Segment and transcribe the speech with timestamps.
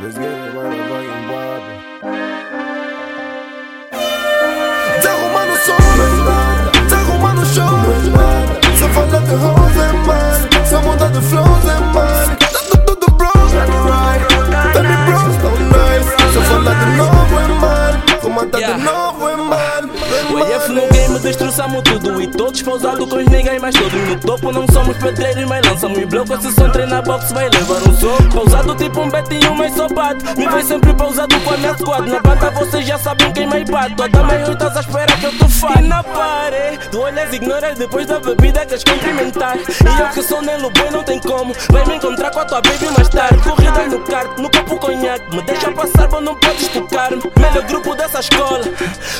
[0.00, 1.62] Brasileiro, mano, vai embora.
[4.96, 5.76] Desarrumando o som,
[6.84, 7.64] desarrumando o show.
[8.78, 10.48] Só fala de rose, mano.
[10.68, 12.36] Só muda de flows, mano.
[12.36, 14.20] Tá tudo bros, right?
[14.74, 16.10] Tá me bros, tão nice.
[16.34, 18.02] Só fala de novo, mano.
[18.20, 19.92] Comanda de novo, mano.
[20.30, 21.18] O EF no game
[21.56, 24.52] destroçamos tudo E todos pousados com os ninguém Mas todos no topo.
[24.52, 26.34] Não somos pedreiros Mas lançamos bloco.
[26.34, 30.24] Esse som treina box vai levar um soco Pousado tipo um betinho mais sopado.
[30.36, 32.10] Me vai sempre pousado com a minha squad.
[32.10, 33.96] Na banda vocês já sabem quem mais bate.
[33.96, 35.84] Toda meia estás à espera que eu te fale.
[35.84, 39.56] E na parede Tu olhas ignoras depois da bebida Queres cumprimentar.
[39.56, 41.54] E eu que sou Nelo Boy não tem como.
[41.70, 43.38] Vai me encontrar com a tua baby mais tarde.
[43.42, 45.34] Corrida no kart, no copo conhaque.
[45.34, 47.22] Me deixa passar, mas não podes tocar-me.
[47.38, 48.64] Melhor grupo dessa escola.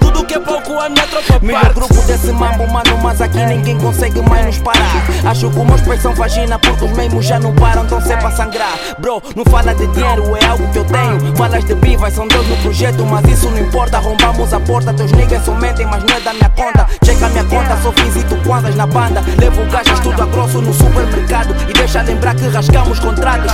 [0.00, 1.74] Tudo que é pouco a minha tropa Melhor parte.
[1.74, 5.02] grupo desse mambo, mano, mas aqui ninguém consegue mais nos parar.
[5.24, 8.26] Acho que os meus pés são vagina porque os mesmos já não param, tão sempre
[8.26, 8.78] a sangrar.
[9.00, 11.36] Bro, não fala de dinheiro, é algo que eu tenho.
[11.36, 13.96] Falas de bi, vai são Deus no projeto, mas isso não importa.
[13.96, 16.86] Arrombamos a porta, teus niggas só mentem, mas não é da minha conta.
[17.04, 19.22] Checa a minha conta, só visito quantas na banda.
[19.38, 21.54] Levo gajas tudo a grosso no supermercado.
[21.68, 23.52] E deixa lembrar que rasgamos contratos.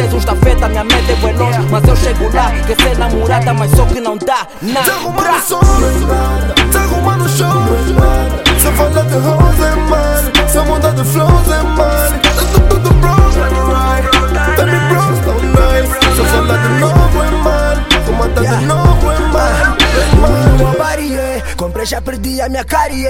[0.00, 0.68] Mas és um estafeta.
[0.68, 2.50] Minha meta é bem longe, mas eu chego lá.
[2.66, 4.80] Quer ser namorada, mas só que não dá nada.
[4.82, 5.60] Desarrumando o som,
[6.66, 7.46] desarrumando o show.
[8.62, 10.32] Só fala de rose, mano.
[10.48, 11.69] Só muda de flows, mano.
[21.84, 23.06] Já perdi a minha carie.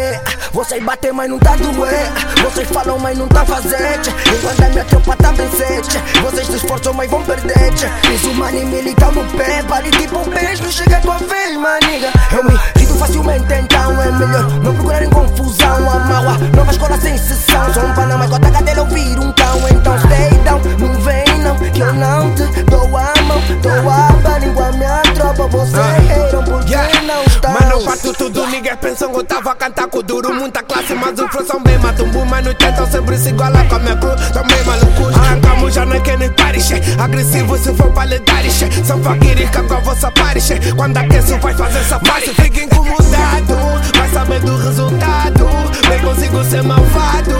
[0.52, 2.12] Vocês batem, mas não tá doer.
[2.42, 4.00] Vocês falam, mas não tá fazer.
[4.32, 5.98] Enquanto a minha tropa tá bem sete.
[6.22, 7.72] Vocês se esforçam, mas vão perder.
[8.14, 9.62] Isso, mano, militar no pé.
[9.64, 12.10] Pare tipo um beijo, não chega a tua vez, maniga.
[12.32, 15.90] Eu me irrito facilmente, então é melhor não procurar em confusão.
[15.90, 17.74] A maua, nova escola sem sessão.
[17.74, 19.68] Sou um panamá com a eu viro um cão.
[19.68, 23.40] Então stay down, não vem não, que eu não te dou a mão.
[23.62, 25.58] Dou a bala igual a minha tropa.
[25.58, 26.76] Vocês erram porque
[27.06, 27.52] não estão.
[27.52, 30.32] Mano, parto tudo, ninguém pensam que eu tava a cantar com duro.
[30.34, 32.24] Muita classe, mas o flow são bem matumbu.
[32.24, 34.16] Mano, tentam sempre se igualar com a minha crew.
[34.32, 35.16] São bem malucos.
[35.16, 36.80] Arrancamos já na Kenny Party, che.
[36.98, 38.84] Agressivo se for pra che.
[38.84, 40.72] São faquiris com a vossa party, che.
[40.74, 42.28] Quando aqueço vai fazer safari.
[42.34, 43.56] Fica incomodado,
[43.96, 45.48] vai saber do resultado.
[45.88, 47.36] Nem consigo ser malvado.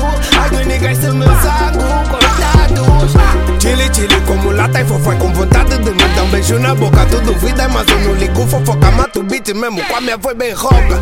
[0.51, 1.78] Dos niggas se meu sangue,
[2.11, 3.12] coitados.
[3.61, 5.91] Chile, chile, como lata e fofo, é com vontade de
[6.31, 7.05] beijo na boca.
[7.07, 10.37] Tudo vida, mas eu não ligo, fofoca, mato o beat mesmo com a minha voz
[10.37, 11.01] bem rouca.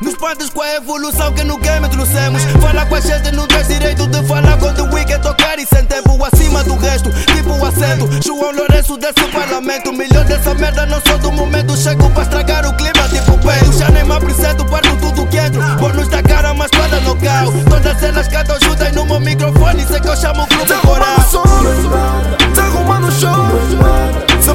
[0.00, 2.42] Nos partes com a evolução que no game trouxemos.
[2.60, 5.84] Fala com a gente, não tens direito de falar quando o weekend tocar e sem
[5.84, 7.10] tempo acima do resto.
[7.34, 9.92] Tipo o acento, João Lourenço desse parlamento.
[9.92, 11.76] Milhão dessa merda, não sou do momento.
[11.76, 13.36] Chego pra estragar o clima, tipo.
[13.64, 15.62] Eu já nem me apresento, parto tudo que entro.
[15.78, 17.52] Bônus da cara, mas para no cal.
[17.70, 18.58] Todas elas cantam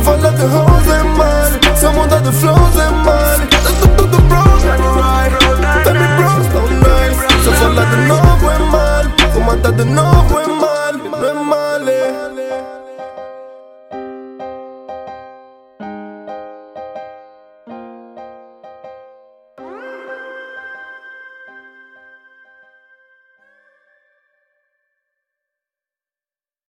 [0.02, 1.60] só fala de rose, mano.
[1.76, 3.48] Só muda de flows, mano.
[3.48, 5.84] Tá tudo bros, right?
[5.84, 7.44] Tá me bros, tão nice.
[7.44, 9.12] Só fala de novo, mano.
[9.34, 10.11] Comanda de novo.